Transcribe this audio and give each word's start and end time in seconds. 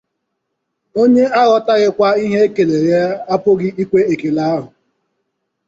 Onye 1.01 1.23
aghọtaghịkwa 1.41 2.07
ihe 2.25 2.39
e 2.47 2.51
kelere 2.55 2.87
ya 2.97 3.03
apụghị 3.33 3.69
ikwe 3.81 3.99
ekele 4.13 4.41
ahụ 4.53 4.67